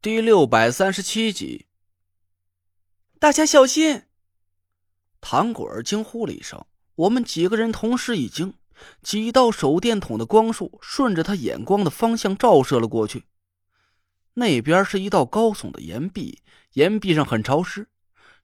[0.00, 1.66] 第六百三十七集，
[3.18, 4.04] 大家小心！
[5.20, 8.54] 唐果儿惊呼了一声，我们几个人同时一惊，
[9.02, 13.24] 几道手电筒的光束顺着他眼光的方向照射了过去。
[14.34, 16.42] 那边是一道高耸的岩壁，
[16.74, 17.88] 岩壁上很潮湿，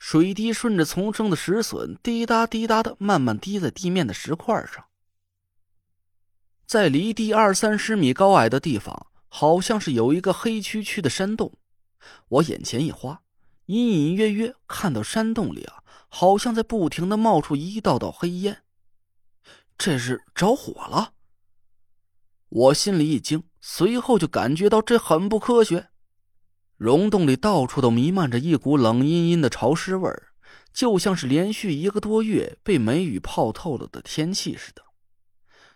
[0.00, 4.86] 水滴顺着丛生的石笋滴答滴答的慢慢滴在地面的石块上。
[6.66, 9.06] 在离地二三十米高矮的地方。
[9.36, 11.58] 好像是有一个黑黢黢的山洞，
[12.28, 13.20] 我眼前一花，
[13.66, 18.62] 隐隐约约看到山洞里啊，好像在不停的冒出一道道黑烟。
[19.76, 21.14] 这是着火了。
[22.48, 25.88] 我心里一惊，随后就感觉到这很不科学。
[26.76, 30.28] 溶洞里到处都弥漫着一股冷阴阴的潮湿味儿，
[30.72, 34.82] 就像是连续一个多月被梅雨泡透了的天气似的。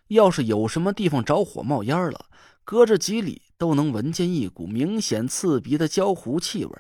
[0.07, 2.27] 要是有什么地方着火冒烟了，
[2.69, 3.43] 隔着几里。
[3.59, 6.73] 都能闻见一股明显刺鼻的焦糊气味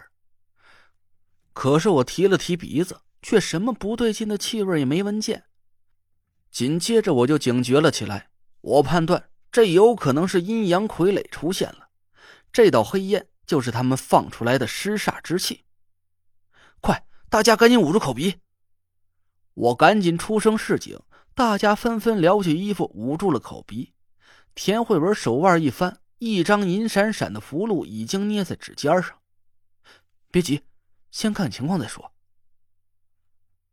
[1.53, 5.43] 可是我提了提鼻子，却什么不对劲的气味也没闻见。
[6.53, 8.31] 紧接着我就警觉了起来，
[8.61, 11.89] 我判断这有可能是阴阳傀儡出现了，
[12.53, 15.65] 这道黑烟就是他们放出来的尸煞之气。
[16.81, 18.37] 快，大家赶紧捂住口鼻！
[19.55, 20.97] 我赶紧出声示警，
[21.35, 23.95] 大家纷纷撩起衣服捂住了口鼻。
[24.55, 26.01] 田慧文手腕一翻。
[26.21, 29.19] 一张银闪闪的符箓已经捏在指尖上，
[30.33, 30.63] 别急，
[31.13, 32.13] 先看情况再说。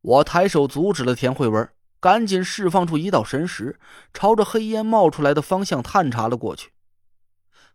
[0.01, 1.67] 我抬手阻止了田慧文，
[1.99, 3.79] 赶紧释放出一道神识，
[4.13, 6.73] 朝着黑烟冒出来的方向探查了过去。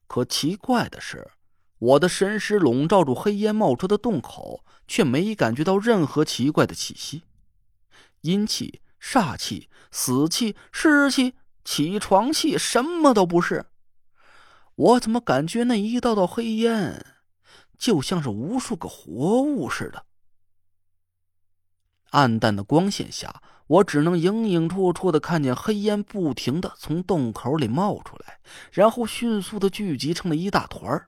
[0.06, 1.32] 可奇怪的是，
[1.78, 7.24] 我的神识笼罩住黑烟冒出的洞口，却没感觉到任何奇怪的气息，
[8.20, 11.34] 阴气、煞气、死气、湿气、
[11.70, 13.66] 起床气，什么都不是。
[14.74, 17.06] 我怎么感觉那一道道黑烟，
[17.78, 20.04] 就像是无数个活物似的？
[22.10, 28.40] 暗淡的光线下，我只能影影绰绰的看见黑烟不停的从洞口里冒出来，
[28.72, 31.06] 然后迅速的聚集成了一大团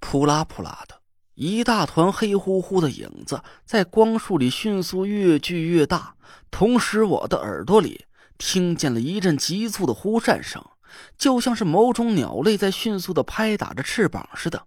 [0.00, 1.00] 扑啦扑啦的，
[1.32, 6.14] 一大团黑乎乎的影子在光束里迅速越聚越大，
[6.50, 8.04] 同时我的耳朵里
[8.44, 10.64] 听见了一阵急促的呼扇声。
[11.16, 14.66] 就像是某种鸟类在迅速的拍打着翅膀似的。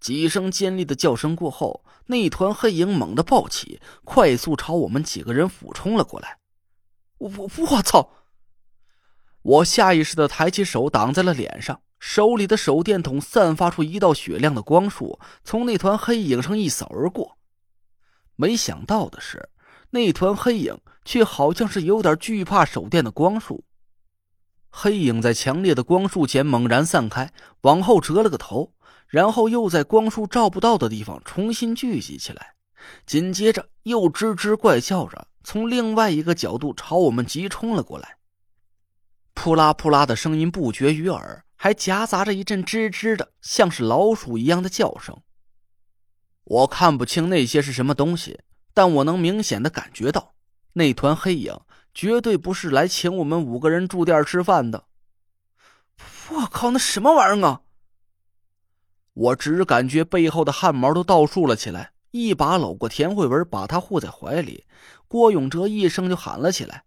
[0.00, 6.38] 几声尖利的叫声过后，那团黑影猛地暴起，快速朝我们几个人俯冲了过来。
[7.18, 8.10] 我我我操！
[9.42, 17.38] 我下意识的抬起手挡在了脸上，手里的手电筒散发出一道雪亮的光束，从那团黑影上一扫而过。
[18.34, 19.50] 没想到的是，
[19.90, 23.64] 那团黑影却好像是有点惧怕手电的光束。
[24.70, 28.72] 黑影在强烈的光束前猛然散开，往后折了个头，
[29.06, 32.54] 然后又在光束照不到的地方重新聚集起来，
[33.04, 38.16] 紧接着又吱吱怪叫着从另外一个角度朝我们急冲了过来。
[39.34, 45.20] 扑啦扑啦的声音不绝于耳，还夹杂着一阵吱吱的像是老鼠一样的叫声。
[46.44, 48.40] 我看不清那些是什么东西，
[48.72, 50.31] 但我能明显的感觉到
[50.74, 51.58] 那团黑影。
[51.94, 54.84] 绝对不是来请我们五个人住店吃饭的！
[56.30, 57.60] 我靠，那什么玩意儿啊！
[59.12, 64.64] 我只感觉背后的汗毛都倒竖了起来，一把搂过田慧文，把她护在怀里。
[65.06, 66.84] 郭永哲一声就喊了起来：“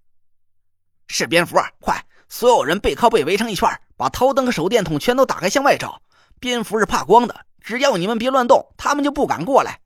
[1.05, 1.55] 是蝙蝠！
[1.79, 6.01] 快，所有人背靠背围成一圈，把头灯和手电筒全都打开向外照。
[6.39, 9.81] 蝙蝠是怕光的，只要你们别乱动，他们就不敢过来。”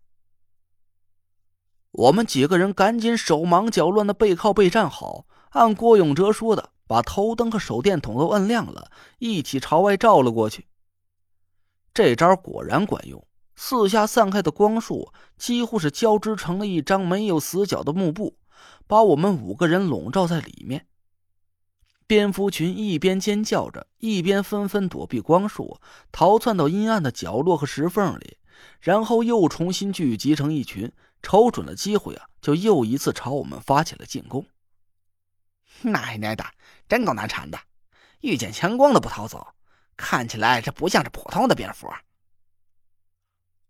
[1.99, 10.67] 我们几个人赶紧手忙脚乱的背靠背站好，按郭永哲说的，把头灯和手电筒都摁亮了，一起朝外照了过去。
[11.93, 13.27] 这招果然管用，
[13.57, 18.37] 四下散开的光束几乎是交织成了一张没有死角的幕布，
[18.87, 20.85] 把我们五个人笼罩在里面。
[22.07, 25.81] 蝙蝠群一边尖叫着，一边纷纷躲避光束，
[26.13, 28.37] 逃窜到阴暗的角落和石缝里，
[28.79, 30.89] 然后又重新聚集成一群。
[31.21, 34.45] 瞅准了机会啊，就又一次朝我们发起了进攻。
[35.81, 36.45] 奶奶的，
[36.87, 37.59] 真够难缠的！
[38.21, 39.55] 遇见强光都不逃走，
[39.95, 41.89] 看起来这不像是普通的蝙蝠。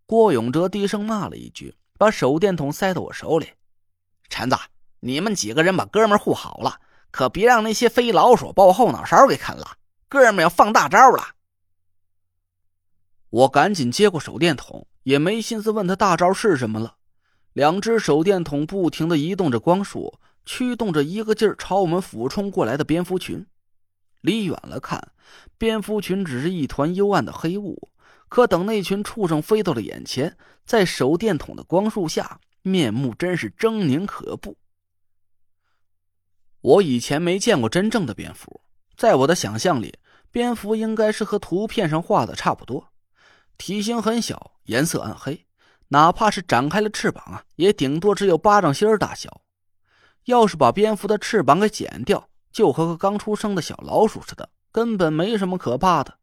[0.06, 3.52] 郭永哲低声骂了一句，把手电筒塞到我手里
[4.28, 4.56] ：“陈子，
[4.98, 6.80] 你们几个人把哥们护好了，
[7.12, 9.76] 可别让那些飞老鼠把我后脑勺给啃了。
[10.08, 11.36] 哥们要放大招了。”
[13.30, 16.96] 我赶紧接过手电筒，也没心思问他大招是什么了。
[17.52, 23.46] 两只手电筒不停的移动着光束，驱动着一个劲儿朝我们俯冲过来的蝙蝠群。
[24.20, 25.12] 离远了看，
[25.58, 27.88] 蝙蝠群只是一团幽暗的黑雾；
[28.28, 34.56] 可等那群畜生飞到了眼前，在手电筒的光束下，面目真是狰狞可怖。
[36.60, 38.60] 我以前没见过真正的蝙蝠，
[38.94, 39.98] 在我的想象里，
[40.30, 42.92] 蝙蝠应该是和图片上画的差不多，
[43.56, 45.46] 体型很小，颜色暗黑，
[45.92, 49.40] 哪怕是展开了翅膀啊，也顶多只有巴掌心儿大小。
[50.24, 56.18] 要是把蝙蝠的翅膀给剪掉，就和个刚出生的小老鼠似的，根本没什么可怕的。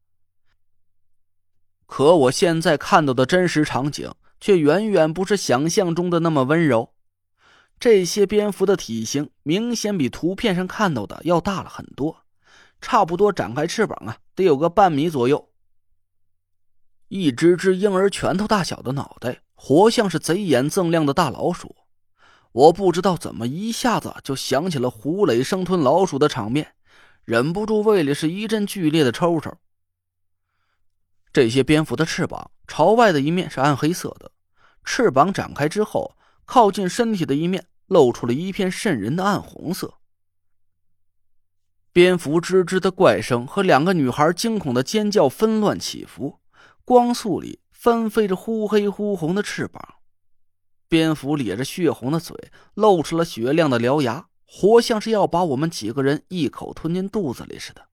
[1.85, 6.93] 可我现在看到的真实场景，却远远不是想象中的那么温柔。
[7.79, 12.23] 这些蝙蝠的体型明显比图片上看到的要大了很多，
[12.79, 15.49] 差不多展开翅膀啊，得有个半米左右。
[17.09, 21.75] 一只只婴儿拳头大小的脑袋，活像是贼眼锃亮的大老鼠。
[22.53, 26.75] 我不知道怎么一下子就想起了胡磊生吞老鼠的场面，
[27.25, 29.53] 忍不住胃里是一阵剧烈的抽抽。
[31.33, 34.31] 这些蝙蝠的翅膀朝外的一面是暗黑色的，
[34.85, 36.13] 翅膀展开之后。
[36.49, 39.95] 靠近身体的一面露出了一片渗人的暗红色。
[41.91, 46.39] 蝙蝠吱吱的怪声和两个女孩惊恐的尖叫纷乱起伏，
[46.85, 49.81] 光速里翻飞着忽黑忽红的翅膀。
[50.89, 57.87] 蝙蝠咧着血红的嘴，露出了雪亮的獠牙，活像是要把我们几个人一口吞进肚子里似的。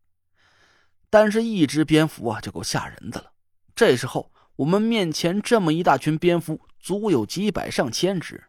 [1.08, 3.30] 但是，一只蝙蝠啊，就够吓人的了。
[3.76, 4.32] 这时候。
[4.56, 8.44] 我们面前这么一大群蝙蝠，足有几百上千只，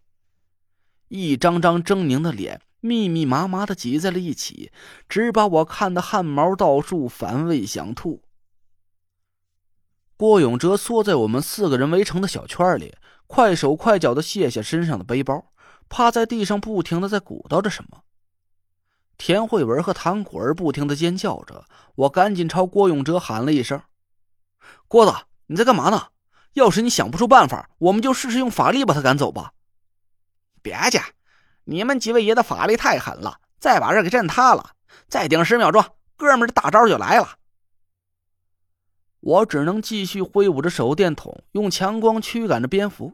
[1.07, 4.71] 一张张狰狞的脸密密麻麻的挤在了一起，
[5.09, 8.21] 直把我看得汗毛倒竖，反胃想吐。
[10.17, 12.95] 郭永哲缩在我们四个人围成的小圈里，
[13.27, 15.51] 快手快脚的卸下身上的背包，
[15.89, 18.01] 趴在地上不停的在鼓捣着什么。
[19.17, 21.65] 田慧文和唐果儿不停的尖叫着，
[21.95, 23.81] 我赶紧朝郭永哲喊了一声
[24.87, 25.13] ：“郭子。”
[25.47, 26.07] 你在干嘛呢？
[26.53, 29.51] 要是你想不出办法，我们就试试用法力把他赶走吧。
[30.63, 30.99] 别介，
[31.65, 34.71] 你们几位爷的法力太狠了，再把这给震塌了，
[35.07, 35.85] 再顶十秒钟，
[36.15, 37.37] 哥们的大招就来了。
[39.25, 43.13] 我只能继续挥舞着手电筒，用强光驱赶着蝙蝠。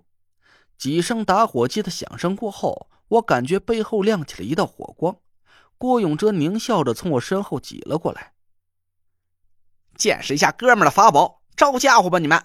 [0.77, 5.15] 几声打火机的响声过后，我感觉背后亮起了一道火光。
[5.77, 8.33] 郭永哲狞笑着从我身后挤了过来，
[9.95, 11.43] 见识一下哥们的法宝。
[11.55, 12.43] 招家伙吧，你们！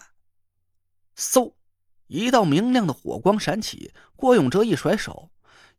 [1.17, 1.55] 嗖，
[2.07, 5.31] 一道明亮的火光闪起，郭永哲一甩手，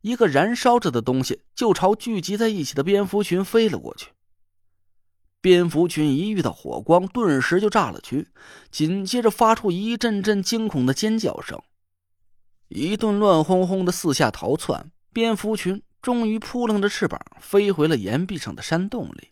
[0.02, 4.10] 一个燃烧着的东西就朝聚集在一起的蝙蝠群飞了过去。
[5.48, 8.28] 蝙蝠群一遇到火光，顿时就炸了去，
[8.70, 11.58] 紧接着发出一阵阵惊恐的尖叫声，
[12.68, 19.30] 一顿乱哄哄的四下逃窜，蝙蝠群终于扑棱着翅膀飞回了岩壁上的山洞里。